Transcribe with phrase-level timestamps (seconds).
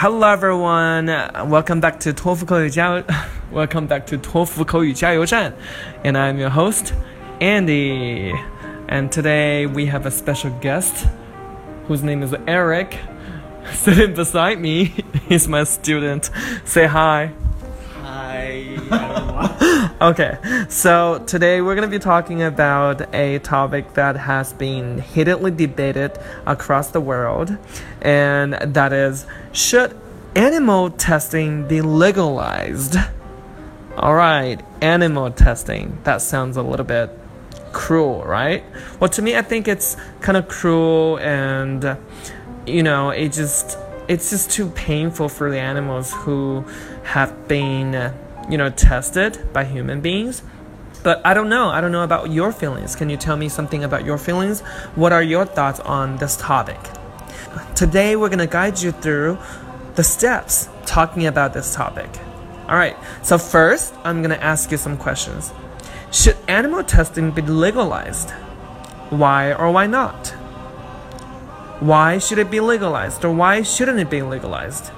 [0.00, 1.06] Hello everyone,
[1.48, 3.02] welcome back to 托福口语加油
[3.52, 5.52] Welcome back to 托福口语加油站
[6.02, 6.92] and I'm your host
[7.40, 8.32] Andy.
[8.88, 11.06] And today we have a special guest
[11.88, 12.98] whose name is Eric
[13.72, 14.94] sitting beside me.
[15.28, 16.30] He's my student.
[16.64, 17.32] Say hi.
[20.01, 25.51] Okay, so today we're going to be talking about a topic that has been heatedly
[25.51, 27.55] debated across the world,
[28.01, 29.95] and that is should
[30.35, 32.95] animal testing be legalized?
[33.95, 35.99] Alright, animal testing.
[36.03, 37.11] That sounds a little bit
[37.71, 38.63] cruel, right?
[38.99, 41.95] Well, to me, I think it's kind of cruel and,
[42.65, 43.77] you know, it just.
[44.07, 46.65] It's just too painful for the animals who
[47.03, 48.11] have been
[48.49, 50.43] you know, tested by human beings.
[51.03, 51.69] But I don't know.
[51.69, 52.95] I don't know about your feelings.
[52.95, 54.61] Can you tell me something about your feelings?
[54.95, 56.79] What are your thoughts on this topic?
[57.75, 59.37] Today, we're going to guide you through
[59.95, 62.09] the steps talking about this topic.
[62.67, 65.51] All right, so first, I'm going to ask you some questions.
[66.11, 68.31] Should animal testing be legalized?
[69.09, 70.29] Why or why not?
[71.81, 74.91] Why should it be legalized or why shouldn't it be legalized?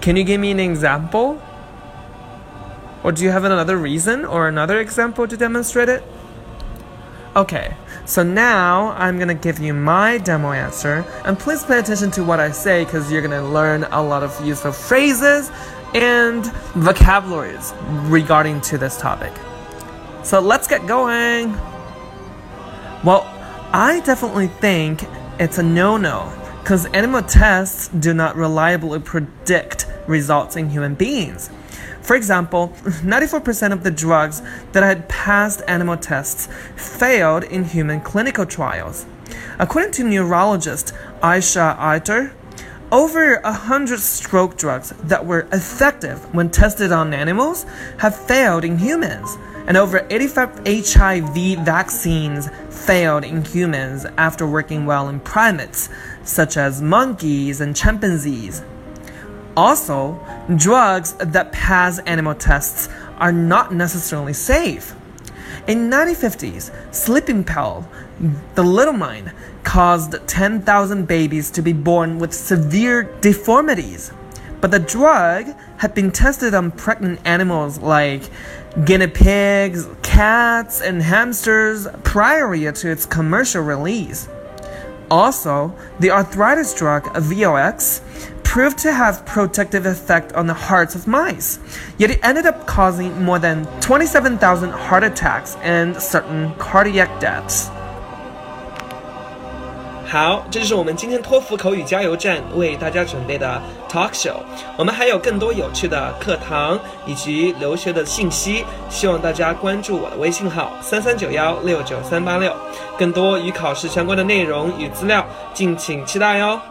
[0.00, 1.40] Can you give me an example
[3.02, 6.02] or do you have another reason or another example to demonstrate it?
[7.36, 7.76] Okay,
[8.06, 12.40] so now I'm gonna give you my demo answer, and please pay attention to what
[12.40, 15.50] I say because you're gonna learn a lot of useful phrases
[15.94, 17.72] and vocabularies
[18.08, 19.32] regarding to this topic.
[20.24, 21.52] So let's get going.
[23.04, 23.24] Well,
[23.72, 25.04] I definitely think
[25.38, 31.48] it's a no-no because animal tests do not reliably predict results in human beings.
[32.02, 38.46] For example, 94% of the drugs that had passed animal tests failed in human clinical
[38.46, 39.06] trials.
[39.58, 40.92] According to neurologist
[41.22, 42.32] Aysha Akhtar,
[42.92, 47.64] over 100 stroke drugs that were effective when tested on animals
[47.98, 49.38] have failed in humans,
[49.68, 55.88] and over 85 HIV vaccines failed in humans after working well in primates,
[56.24, 58.64] such as monkeys and chimpanzees.
[59.56, 60.18] Also,
[60.56, 62.88] drugs that pass animal tests
[63.18, 64.94] are not necessarily safe.
[65.66, 67.86] In 1950s, sleeping pill,
[68.54, 69.32] thalidomide,
[69.64, 74.12] caused 10,000 babies to be born with severe deformities.
[74.60, 78.22] But the drug had been tested on pregnant animals like
[78.84, 84.28] guinea pigs, cats, and hamsters prior to its commercial release.
[85.10, 88.00] Also, the arthritis drug Vioxx
[88.49, 91.57] proved to have protective effect on the hearts of mice,
[91.97, 97.67] yet it ended up causing more than 27,000 heart attacks and certain cardiac deaths.
[100.07, 104.35] 好，这就是我们今天托福口语加油站为大家准备的 talk show。
[104.77, 112.55] 我们还有更多有趣的课堂以及留学的信息，希望大家关注我的微信号三三九幺六九三八六，
[112.97, 116.61] 更多与考试相关的内容与资料，敬请期待哟。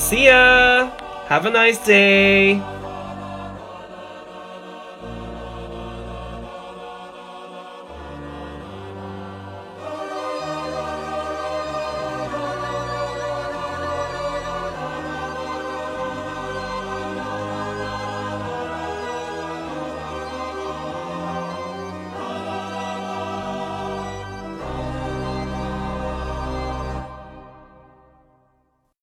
[0.00, 0.88] See ya!
[1.28, 2.79] Have a nice day!